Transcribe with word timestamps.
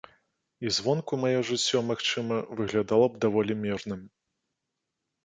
І 0.67 0.69
звонку 0.77 1.19
маё 1.23 1.43
жыццё, 1.49 1.81
магчыма, 1.89 2.39
выглядала 2.63 3.11
б 3.11 3.21
даволі 3.27 3.59
мірным. 3.67 4.01